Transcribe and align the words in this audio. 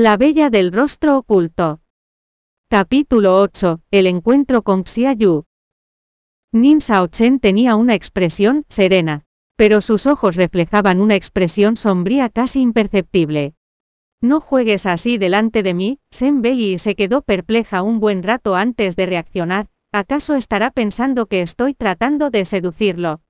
La 0.00 0.16
bella 0.16 0.48
del 0.48 0.70
rostro 0.70 1.18
oculto. 1.18 1.80
Capítulo 2.70 3.40
8. 3.40 3.80
El 3.90 4.06
encuentro 4.06 4.62
con 4.62 4.84
Xiaoyu. 4.84 5.44
Nin 6.52 6.78
Chen 6.78 7.40
tenía 7.40 7.74
una 7.74 7.96
expresión 7.96 8.64
serena, 8.68 9.24
pero 9.56 9.80
sus 9.80 10.06
ojos 10.06 10.36
reflejaban 10.36 11.00
una 11.00 11.16
expresión 11.16 11.74
sombría 11.74 12.28
casi 12.28 12.60
imperceptible. 12.60 13.54
No 14.20 14.38
juegues 14.38 14.86
así 14.86 15.18
delante 15.18 15.64
de 15.64 15.74
mí, 15.74 15.98
Shen 16.12 16.42
Bei 16.42 16.78
se 16.78 16.94
quedó 16.94 17.22
perpleja 17.22 17.82
un 17.82 17.98
buen 17.98 18.22
rato 18.22 18.54
antes 18.54 18.94
de 18.94 19.06
reaccionar, 19.06 19.66
¿acaso 19.90 20.36
estará 20.36 20.70
pensando 20.70 21.26
que 21.26 21.40
estoy 21.40 21.74
tratando 21.74 22.30
de 22.30 22.44
seducirlo? 22.44 23.20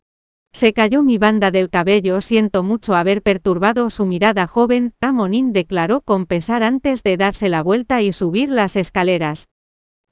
Se 0.53 0.73
cayó 0.73 1.03
mi 1.03 1.19
banda 1.19 1.51
del 1.51 1.71
cabello, 1.71 2.21
siento 2.21 2.63
mucho 2.63 2.95
haber 2.95 3.23
perturbado 3.23 3.91
su 3.91 4.07
mirada 4.07 4.47
joven, 4.47 4.95
Amonin 5.01 5.53
declaró 5.53 6.01
con 6.01 6.27
pesar 6.27 6.63
antes 6.63 7.03
de 7.03 7.17
darse 7.17 7.49
la 7.49 7.63
vuelta 7.63 8.03
y 8.03 8.13
subir 8.13 8.49
las 8.49 8.77
escaleras. 8.77 9.49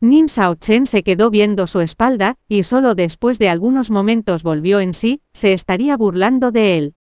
Nin 0.00 0.26
Chen 0.26 0.84
se 0.84 1.02
quedó 1.02 1.30
viendo 1.30 1.66
su 1.66 1.80
espalda, 1.80 2.36
y 2.48 2.64
solo 2.64 2.94
después 2.94 3.38
de 3.38 3.48
algunos 3.48 3.90
momentos 3.90 4.42
volvió 4.42 4.80
en 4.80 4.92
sí, 4.92 5.22
se 5.32 5.54
estaría 5.54 5.96
burlando 5.96 6.50
de 6.50 6.76
él. 6.76 6.94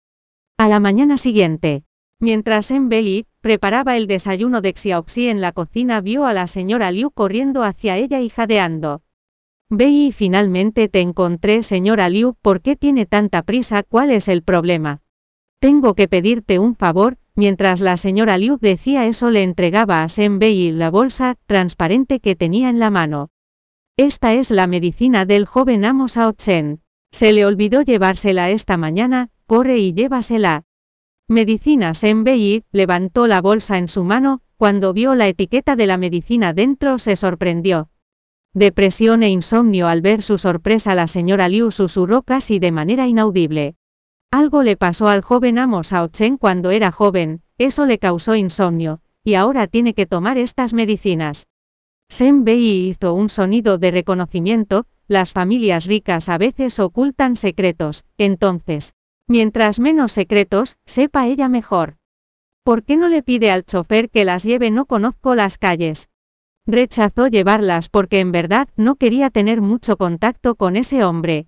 A 0.57 0.67
la 0.67 0.79
mañana 0.79 1.17
siguiente, 1.17 1.83
mientras 2.19 2.69
En 2.69 2.89
Bei 2.89 3.25
preparaba 3.41 3.97
el 3.97 4.05
desayuno 4.05 4.61
de 4.61 4.73
Xiaoxi 4.73 5.27
en 5.27 5.41
la 5.41 5.53
cocina, 5.53 6.02
vio 6.02 6.25
a 6.25 6.33
la 6.33 6.45
señora 6.45 6.91
Liu 6.91 7.09
corriendo 7.09 7.63
hacia 7.63 7.97
ella 7.97 8.21
y 8.21 8.29
jadeando. 8.29 9.02
Ve 9.75 10.11
finalmente 10.13 10.87
te 10.87 10.99
encontré, 10.99 11.63
señora 11.63 12.07
Liu, 12.07 12.35
¿por 12.43 12.61
qué 12.61 12.75
tiene 12.75 13.07
tanta 13.07 13.41
prisa? 13.41 13.81
¿Cuál 13.81 14.11
es 14.11 14.27
el 14.27 14.43
problema? 14.43 15.01
Tengo 15.59 15.95
que 15.95 16.07
pedirte 16.07 16.59
un 16.59 16.75
favor, 16.75 17.17
mientras 17.33 17.81
la 17.81 17.97
señora 17.97 18.37
Liu 18.37 18.59
decía 18.61 19.07
eso 19.07 19.31
le 19.31 19.41
entregaba 19.41 20.03
a 20.03 20.07
Shen 20.07 20.37
Bei 20.37 20.71
la 20.71 20.91
bolsa 20.91 21.37
transparente 21.47 22.19
que 22.19 22.35
tenía 22.35 22.69
en 22.69 22.77
la 22.77 22.91
mano. 22.91 23.31
Esta 23.97 24.35
es 24.35 24.52
la 24.52 24.67
medicina 24.67 25.25
del 25.25 25.47
joven 25.47 25.85
amo 25.85 26.08
Sao 26.08 26.33
Chen. 26.33 26.81
Se 27.11 27.33
le 27.33 27.43
olvidó 27.43 27.81
llevársela 27.81 28.52
esta 28.52 28.77
mañana, 28.77 29.31
corre 29.47 29.80
y 29.80 29.93
llévasela. 29.93 30.65
Medicina 31.27 31.93
Shen 31.93 32.23
Bei 32.23 32.63
levantó 32.71 33.25
la 33.25 33.41
bolsa 33.41 33.80
en 33.80 33.87
su 33.87 34.03
mano, 34.03 34.41
cuando 34.58 34.93
vio 34.93 35.15
la 35.15 35.27
etiqueta 35.27 35.75
de 35.75 35.87
la 35.87 35.97
medicina 35.97 36.53
dentro 36.53 36.99
se 36.99 37.15
sorprendió. 37.15 37.89
Depresión 38.55 39.23
e 39.23 39.29
insomnio 39.29 39.87
al 39.87 40.01
ver 40.01 40.21
su 40.21 40.37
sorpresa 40.37 40.93
la 40.93 41.07
señora 41.07 41.49
Liu 41.49 41.71
susurró 41.71 42.21
casi 42.21 42.59
de 42.59 42.71
manera 42.71 43.07
inaudible. 43.07 43.75
Algo 44.31 44.61
le 44.61 44.77
pasó 44.77 45.07
al 45.07 45.21
joven 45.21 45.57
amo 45.57 45.83
Sao 45.83 46.07
Chen 46.07 46.37
cuando 46.37 46.69
era 46.69 46.91
joven, 46.91 47.41
eso 47.57 47.87
le 47.87 47.97
causó 47.97 48.35
insomnio, 48.35 49.01
y 49.23 49.33
ahora 49.33 49.65
tiene 49.65 49.95
que 49.95 50.05
tomar 50.05 50.37
estas 50.37 50.73
medicinas. 50.73 51.47
Shen 52.09 52.43
Bei 52.43 52.89
hizo 52.89 53.15
un 53.15 53.29
sonido 53.29 53.79
de 53.79 53.89
reconocimiento, 53.89 54.85
las 55.07 55.31
familias 55.31 55.85
ricas 55.87 56.29
a 56.29 56.37
veces 56.37 56.79
ocultan 56.79 57.35
secretos, 57.35 58.05
entonces, 58.19 58.93
mientras 59.27 59.79
menos 59.79 60.11
secretos, 60.11 60.77
sepa 60.85 61.25
ella 61.25 61.49
mejor. 61.49 61.95
¿Por 62.63 62.83
qué 62.83 62.97
no 62.97 63.07
le 63.07 63.23
pide 63.23 63.49
al 63.49 63.65
chofer 63.65 64.11
que 64.11 64.25
las 64.25 64.43
lleve? 64.43 64.69
No 64.69 64.85
conozco 64.85 65.33
las 65.33 65.57
calles. 65.57 66.07
Rechazó 66.66 67.28
llevarlas 67.28 67.89
porque 67.89 68.19
en 68.19 68.31
verdad 68.31 68.69
no 68.78 68.95
quería 68.95 69.30
tener 69.30 69.61
mucho 69.61 69.97
contacto 69.97 70.56
con 70.56 70.78
ese 70.78 71.03
hombre. 71.03 71.47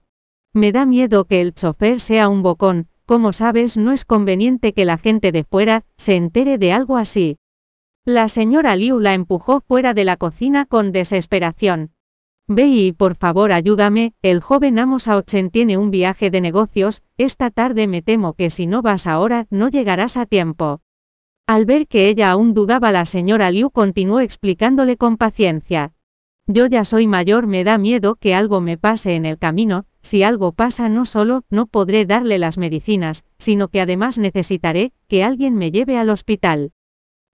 Me 0.53 0.72
da 0.72 0.85
miedo 0.85 1.25
que 1.25 1.39
el 1.39 1.53
chofer 1.53 1.99
sea 1.99 2.27
un 2.27 2.44
bocón, 2.44 2.88
como 3.05 3.31
sabes 3.31 3.77
no 3.77 3.91
es 3.91 4.03
conveniente 4.03 4.73
que 4.73 4.83
la 4.83 4.97
gente 4.97 5.31
de 5.31 5.44
fuera 5.44 5.85
se 5.95 6.16
entere 6.16 6.57
de 6.57 6.73
algo 6.73 6.97
así. 6.97 7.38
La 8.03 8.27
señora 8.27 8.75
Liu 8.75 8.99
la 8.99 9.13
empujó 9.13 9.61
fuera 9.61 9.94
de 9.94 10.05
la 10.05 10.17
cocina 10.17 10.66
con 10.66 10.91
desesperación. 10.91 11.91
Ve 12.47 12.67
y 12.67 12.91
por 12.91 13.16
favor 13.16 13.52
ayúdame, 13.52 14.13
el 14.22 14.39
joven 14.39 14.77
amo 14.77 14.97
Chen 15.25 15.50
tiene 15.50 15.77
un 15.77 15.91
viaje 15.91 16.29
de 16.29 16.41
negocios, 16.41 17.03
esta 17.18 17.50
tarde 17.50 17.88
me 17.88 18.01
temo 18.01 18.34
que 18.34 18.50
si 18.50 18.68
no 18.68 18.81
vas 18.81 19.07
ahora 19.07 19.47
no 19.50 19.69
llegarás 19.69 20.18
a 20.18 20.25
tiempo. 20.25 20.81
Al 21.47 21.66
ver 21.66 21.88
que 21.88 22.09
ella 22.09 22.31
aún 22.31 22.56
dudaba 22.56 22.91
la 22.91 23.06
señora 23.06 23.51
Liu 23.51 23.69
continuó 23.69 24.19
explicándole 24.19 24.97
con 24.97 25.17
paciencia. 25.17 25.94
Yo 26.47 26.66
ya 26.66 26.83
soy 26.83 27.06
mayor, 27.06 27.45
me 27.45 27.63
da 27.63 27.78
miedo 27.78 28.16
que 28.16 28.33
algo 28.33 28.61
me 28.61 28.78
pase 28.78 29.16
en 29.16 29.25
el 29.25 29.38
camino, 29.38 29.85
si 30.01 30.23
algo 30.23 30.53
pasa 30.53 30.89
no 30.89 31.06
solo 31.06 31.44
no 31.51 31.67
podré 31.67 32.06
darle 32.06 32.39
las 32.39 32.57
medicinas, 32.57 33.25
sino 33.38 33.67
que 33.67 33.81
además 33.81 34.17
necesitaré 34.17 34.91
que 35.07 35.23
alguien 35.23 35.56
me 35.56 35.72
lleve 35.72 35.97
al 35.97 36.09
hospital. 36.09 36.72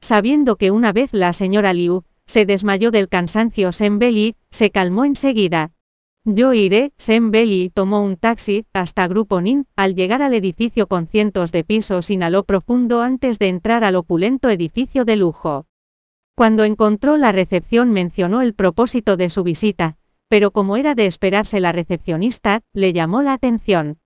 Sabiendo 0.02 0.58
que 0.58 0.72
una 0.72 0.92
vez 0.92 1.14
la 1.14 1.32
señora 1.32 1.74
Liu 1.74 2.04
se 2.26 2.46
desmayó 2.46 2.92
del 2.92 3.08
cansancio 3.08 3.70
Beli, 3.94 4.36
se 4.50 4.72
calmó 4.72 5.06
enseguida. 5.06 5.72
Yo 6.24 6.54
iré, 6.54 6.94
Sem 6.98 7.32
Belly 7.32 7.72
tomó 7.74 8.02
un 8.02 8.16
taxi, 8.16 8.68
hasta 8.74 9.08
Grupo 9.08 9.42
Nin, 9.42 9.66
al 9.76 9.96
llegar 9.96 10.22
al 10.22 10.36
edificio 10.36 10.86
con 10.86 11.08
cientos 11.08 11.52
de 11.52 11.64
pisos 11.64 12.12
inhaló 12.12 12.44
profundo 12.44 13.02
antes 13.02 13.40
de 13.40 13.48
entrar 13.48 13.84
al 13.84 13.96
opulento 13.96 14.52
edificio 14.52 15.04
de 15.04 15.16
lujo. 15.16 15.66
Cuando 16.36 16.64
encontró 16.64 17.18
la 17.18 17.32
recepción 17.32 17.90
mencionó 17.90 18.42
el 18.42 18.54
propósito 18.54 19.18
de 19.18 19.32
su 19.32 19.42
visita, 19.42 19.98
pero 20.28 20.52
como 20.52 20.78
era 20.78 20.94
de 20.94 21.08
esperarse 21.08 21.60
la 21.60 21.72
recepcionista, 21.72 22.62
le 22.72 22.94
llamó 22.94 23.24
la 23.24 23.34
atención. 23.34 23.98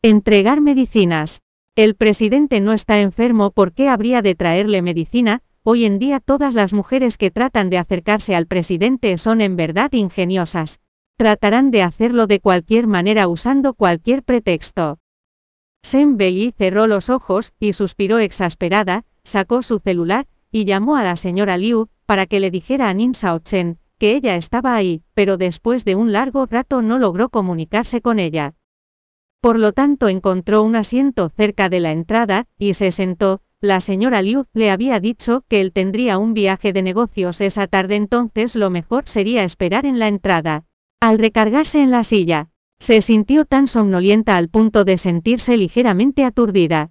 Entregar 0.00 0.62
medicinas. 0.62 1.42
El 1.76 1.94
presidente 1.94 2.62
no 2.62 2.72
está 2.72 3.00
enfermo, 3.00 3.50
¿por 3.50 3.74
qué 3.74 3.90
habría 3.90 4.22
de 4.22 4.34
traerle 4.34 4.80
medicina? 4.80 5.42
Hoy 5.62 5.84
en 5.84 5.98
día 5.98 6.20
todas 6.20 6.54
las 6.54 6.72
mujeres 6.72 7.18
que 7.18 7.30
tratan 7.30 7.68
de 7.68 7.76
acercarse 7.76 8.34
al 8.34 8.46
presidente 8.46 9.18
son 9.18 9.42
en 9.42 9.56
verdad 9.56 9.92
ingeniosas, 9.92 10.80
Tratarán 11.20 11.70
de 11.70 11.82
hacerlo 11.82 12.26
de 12.26 12.40
cualquier 12.40 12.86
manera 12.86 13.28
usando 13.28 13.74
cualquier 13.74 14.22
pretexto. 14.22 15.00
Shen 15.82 16.16
Bei 16.16 16.50
cerró 16.56 16.86
los 16.86 17.10
ojos 17.10 17.52
y 17.60 17.74
suspiró 17.74 18.20
exasperada, 18.20 19.04
sacó 19.22 19.60
su 19.60 19.80
celular 19.80 20.26
y 20.50 20.64
llamó 20.64 20.96
a 20.96 21.02
la 21.02 21.16
señora 21.16 21.58
Liu 21.58 21.88
para 22.06 22.24
que 22.24 22.40
le 22.40 22.50
dijera 22.50 22.88
a 22.88 22.94
Nin 22.94 23.12
Chen 23.12 23.76
que 23.98 24.16
ella 24.16 24.34
estaba 24.36 24.74
ahí, 24.74 25.02
pero 25.12 25.36
después 25.36 25.84
de 25.84 25.94
un 25.94 26.10
largo 26.10 26.46
rato 26.46 26.80
no 26.80 26.98
logró 26.98 27.28
comunicarse 27.28 28.00
con 28.00 28.18
ella. 28.18 28.54
Por 29.42 29.58
lo 29.58 29.72
tanto 29.72 30.08
encontró 30.08 30.62
un 30.62 30.74
asiento 30.74 31.28
cerca 31.28 31.68
de 31.68 31.80
la 31.80 31.92
entrada 31.92 32.46
y 32.56 32.72
se 32.72 32.92
sentó. 32.92 33.42
La 33.60 33.80
señora 33.80 34.22
Liu 34.22 34.46
le 34.54 34.70
había 34.70 35.00
dicho 35.00 35.44
que 35.48 35.60
él 35.60 35.72
tendría 35.72 36.16
un 36.16 36.32
viaje 36.32 36.72
de 36.72 36.80
negocios 36.80 37.42
esa 37.42 37.66
tarde 37.66 37.96
entonces 37.96 38.56
lo 38.56 38.70
mejor 38.70 39.02
sería 39.04 39.44
esperar 39.44 39.84
en 39.84 39.98
la 39.98 40.08
entrada. 40.08 40.64
Al 41.00 41.18
recargarse 41.18 41.80
en 41.80 41.90
la 41.90 42.04
silla, 42.04 42.50
se 42.78 43.00
sintió 43.00 43.46
tan 43.46 43.66
somnolienta 43.66 44.36
al 44.36 44.50
punto 44.50 44.84
de 44.84 44.98
sentirse 44.98 45.56
ligeramente 45.56 46.24
aturdida. 46.24 46.90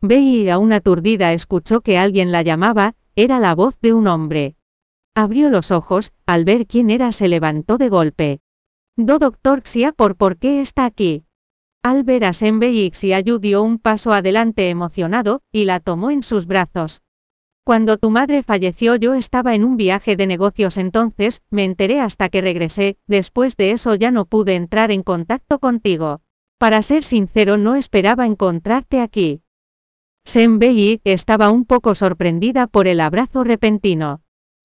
Bei 0.00 0.48
aún 0.50 0.72
aturdida 0.72 1.32
escuchó 1.32 1.80
que 1.80 1.98
alguien 1.98 2.30
la 2.30 2.42
llamaba, 2.42 2.94
era 3.16 3.40
la 3.40 3.54
voz 3.56 3.80
de 3.80 3.92
un 3.92 4.06
hombre. 4.06 4.56
Abrió 5.14 5.50
los 5.50 5.72
ojos, 5.72 6.12
al 6.26 6.44
ver 6.44 6.66
quién 6.66 6.90
era 6.90 7.10
se 7.10 7.26
levantó 7.26 7.78
de 7.78 7.88
golpe. 7.88 8.40
Do 8.96 9.18
doctor 9.18 9.62
Xia 9.62 9.92
por 9.92 10.16
por 10.16 10.36
qué 10.36 10.60
está 10.60 10.84
aquí. 10.84 11.24
Al 11.82 12.04
ver 12.04 12.24
a 12.24 12.32
Senbei 12.32 12.90
Xiaoyu 12.92 13.38
dio 13.38 13.62
un 13.62 13.78
paso 13.78 14.12
adelante 14.12 14.68
emocionado, 14.70 15.42
y 15.50 15.64
la 15.64 15.80
tomó 15.80 16.10
en 16.10 16.22
sus 16.22 16.46
brazos. 16.46 17.02
Cuando 17.66 17.96
tu 17.96 18.10
madre 18.10 18.44
falleció 18.44 18.94
yo 18.94 19.14
estaba 19.14 19.56
en 19.56 19.64
un 19.64 19.76
viaje 19.76 20.14
de 20.14 20.28
negocios 20.28 20.76
entonces, 20.76 21.42
me 21.50 21.64
enteré 21.64 21.98
hasta 22.00 22.28
que 22.28 22.40
regresé, 22.40 22.96
después 23.08 23.56
de 23.56 23.72
eso 23.72 23.96
ya 23.96 24.12
no 24.12 24.24
pude 24.24 24.54
entrar 24.54 24.92
en 24.92 25.02
contacto 25.02 25.58
contigo. 25.58 26.20
Para 26.58 26.80
ser 26.80 27.02
sincero 27.02 27.56
no 27.56 27.74
esperaba 27.74 28.24
encontrarte 28.24 29.00
aquí. 29.00 29.40
Shen 30.24 30.60
Bei 30.60 31.00
estaba 31.02 31.50
un 31.50 31.64
poco 31.64 31.96
sorprendida 31.96 32.68
por 32.68 32.86
el 32.86 33.00
abrazo 33.00 33.42
repentino. 33.42 34.20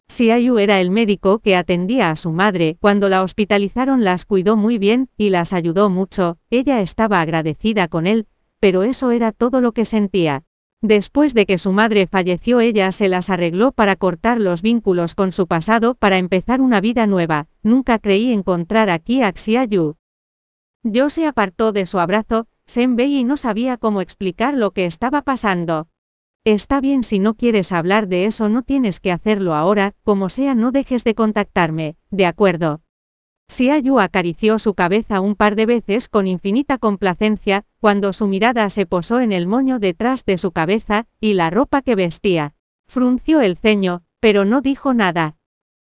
Xiaoyu 0.08 0.60
era 0.60 0.80
el 0.80 0.92
médico 0.92 1.40
que 1.40 1.56
atendía 1.56 2.12
a 2.12 2.16
su 2.16 2.32
madre, 2.32 2.78
cuando 2.80 3.10
la 3.10 3.24
hospitalizaron 3.24 4.04
las 4.04 4.26
cuidó 4.26 4.58
muy 4.58 4.78
bien, 4.78 5.10
y 5.18 5.32
las 5.32 5.54
ayudó 5.54 5.90
mucho, 5.90 6.38
ella 6.52 6.82
estaba 6.82 7.20
agradecida 7.20 7.88
con 7.88 8.06
él, 8.06 8.28
pero 8.60 8.84
eso 8.84 9.10
era 9.10 9.32
todo 9.32 9.60
lo 9.60 9.72
que 9.72 9.86
sentía. 9.86 10.44
Después 10.82 11.36
de 11.36 11.46
que 11.46 11.60
su 11.60 11.72
madre 11.72 12.08
falleció 12.08 12.60
ella 12.60 12.92
se 12.92 13.08
las 13.08 13.30
arregló 13.30 13.72
para 13.72 13.96
cortar 13.96 14.40
los 14.40 14.64
vínculos 14.64 15.14
con 15.14 15.32
su 15.32 15.46
pasado 15.46 15.94
para 15.94 16.18
empezar 16.18 16.60
una 16.60 16.82
vida 16.82 17.06
nueva, 17.06 17.48
nunca 17.62 18.00
creí 18.00 18.32
encontrar 18.32 18.90
aquí 18.90 19.22
a 19.22 19.32
Xiaoyu. 19.32 19.96
Yo 20.84 21.10
se 21.10 21.28
apartó 21.28 21.72
de 21.72 21.86
su 21.86 22.00
abrazo, 22.00 22.48
Senbei 22.66 23.18
y 23.18 23.24
no 23.24 23.38
sabía 23.38 23.78
cómo 23.78 24.02
explicar 24.02 24.56
lo 24.56 24.72
que 24.72 24.86
estaba 24.86 25.22
pasando. 25.22 25.88
Está 26.44 26.82
bien 26.82 27.04
si 27.04 27.20
no 27.20 27.36
quieres 27.36 27.72
hablar 27.72 28.08
de 28.08 28.26
eso 28.26 28.50
no 28.50 28.64
tienes 28.64 29.00
que 29.00 29.12
hacerlo 29.12 29.54
ahora, 29.54 29.94
como 30.04 30.30
sea 30.30 30.56
no 30.56 30.72
dejes 30.72 31.04
de 31.04 31.14
contactarme, 31.14 31.96
de 32.10 32.26
acuerdo. 32.26 32.82
Xiaoyu 33.52 34.00
acarició 34.00 34.60
su 34.60 34.76
cabeza 34.76 35.20
un 35.20 35.36
par 35.36 35.58
de 35.58 35.66
veces 35.66 36.08
con 36.08 36.26
infinita 36.26 36.78
complacencia, 36.78 37.66
cuando 37.82 38.14
su 38.14 38.26
mirada 38.28 38.70
se 38.70 38.86
posó 38.86 39.20
en 39.20 39.34
el 39.34 39.46
moño 39.46 39.78
detrás 39.78 40.24
de 40.24 40.38
su 40.38 40.52
cabeza, 40.54 41.06
y 41.20 41.34
la 41.34 41.50
ropa 41.50 41.82
que 41.82 41.96
vestía. 41.96 42.54
Frunció 42.88 43.42
el 43.42 43.58
ceño, 43.58 44.04
pero 44.22 44.46
no 44.46 44.62
dijo 44.62 44.94
nada. 44.94 45.36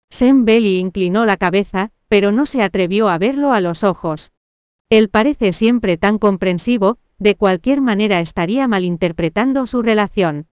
Sam 0.09 0.43
Belly 0.43 0.79
inclinó 0.79 1.23
la 1.25 1.37
cabeza, 1.37 1.91
pero 2.07 2.31
no 2.31 2.47
se 2.47 2.63
atrevió 2.63 3.09
a 3.09 3.19
verlo 3.19 3.51
a 3.51 3.61
los 3.61 3.83
ojos. 3.83 4.33
Él 4.89 5.09
parece 5.09 5.53
siempre 5.53 5.97
tan 5.97 6.17
comprensivo, 6.17 6.97
de 7.19 7.35
cualquier 7.35 7.79
manera 7.79 8.21
estaría 8.21 8.67
malinterpretando 8.67 9.67
su 9.67 9.83
relación. 9.83 10.47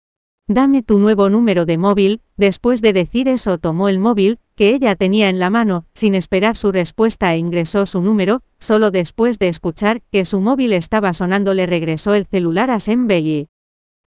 Dame 0.49 0.83
tu 0.83 0.99
nuevo 0.99 1.29
número 1.29 1.67
de 1.67 1.77
móvil, 1.77 2.23
después 2.39 2.81
de 2.81 2.95
decir 2.95 3.29
eso 3.29 3.59
tomó 3.59 3.91
el 3.91 3.99
móvil, 3.99 4.39
que 4.55 4.75
ella 4.75 4.95
tenía 4.97 5.29
en 5.29 5.39
la 5.39 5.51
mano, 5.51 5.87
sin 5.95 6.15
esperar 6.15 6.57
su 6.57 6.73
respuesta 6.73 7.33
e 7.35 7.39
ingresó 7.39 7.87
su 7.87 8.01
número, 8.01 8.43
solo 8.59 8.91
después 8.91 9.39
de 9.39 9.49
escuchar 9.49 10.03
que 10.13 10.25
su 10.25 10.41
móvil 10.41 10.73
estaba 10.73 11.13
sonando 11.13 11.55
le 11.55 11.67
regresó 11.67 12.15
el 12.15 12.27
celular 12.27 12.71
a 12.71 12.79
Belly. 12.87 13.49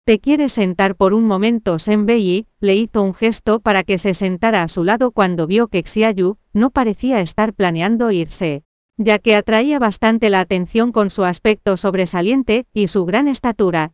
¿Te 0.05 0.19
quieres 0.19 0.51
sentar 0.51 0.95
por 0.95 1.13
un 1.13 1.25
momento? 1.25 1.77
Belly 1.85 2.47
le 2.59 2.75
hizo 2.75 3.01
un 3.01 3.13
gesto 3.13 3.59
para 3.59 3.83
que 3.83 3.97
se 3.97 4.13
sentara 4.13 4.63
a 4.63 4.67
su 4.67 4.83
lado 4.83 5.11
cuando 5.11 5.47
vio 5.47 5.67
que 5.67 5.83
Xiaoyu 5.83 6.37
no 6.53 6.69
parecía 6.71 7.21
estar 7.21 7.53
planeando 7.53 8.11
irse 8.11 8.63
ya 8.97 9.19
que 9.19 9.35
atraía 9.35 9.79
bastante 9.79 10.29
la 10.29 10.39
atención 10.39 10.91
con 10.91 11.09
su 11.09 11.23
aspecto 11.23 11.77
sobresaliente 11.77 12.67
y 12.73 12.87
su 12.87 13.05
gran 13.05 13.27
estatura. 13.27 13.93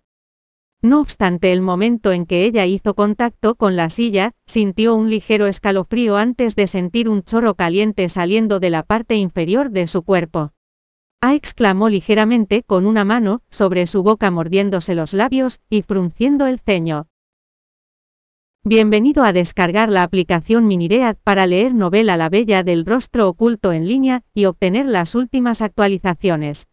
No 0.81 1.01
obstante, 1.01 1.51
el 1.51 1.61
momento 1.61 2.13
en 2.13 2.25
que 2.25 2.45
ella 2.45 2.65
hizo 2.65 2.93
contacto 2.93 3.55
con 3.55 3.75
la 3.75 3.89
silla, 3.89 4.31
sintió 4.45 4.95
un 4.95 5.09
ligero 5.09 5.45
escalofrío 5.45 6.15
antes 6.15 6.55
de 6.55 6.67
sentir 6.67 7.09
un 7.09 7.21
chorro 7.21 7.55
caliente 7.55 8.07
saliendo 8.07 8.61
de 8.61 8.69
la 8.69 8.83
parte 8.83 9.15
inferior 9.15 9.71
de 9.71 9.87
su 9.87 10.03
cuerpo. 10.03 10.53
Ah 11.19 11.35
exclamó 11.35 11.89
ligeramente 11.89 12.63
con 12.63 12.85
una 12.85 13.03
mano 13.03 13.41
sobre 13.49 13.87
su 13.87 14.03
boca 14.03 14.31
mordiéndose 14.31 14.95
los 14.95 15.13
labios 15.13 15.59
y 15.69 15.81
frunciendo 15.81 16.47
el 16.47 16.59
ceño. 16.59 17.07
Bienvenido 18.63 19.23
a 19.23 19.33
descargar 19.33 19.89
la 19.89 20.03
aplicación 20.03 20.65
Miniread 20.65 21.17
para 21.25 21.45
leer 21.45 21.75
novela 21.75 22.15
La 22.15 22.29
Bella 22.29 22.63
del 22.63 22.85
Rostro 22.85 23.27
Oculto 23.27 23.73
en 23.73 23.85
línea 23.85 24.23
y 24.33 24.45
obtener 24.45 24.85
las 24.85 25.13
últimas 25.13 25.61
actualizaciones. 25.61 26.68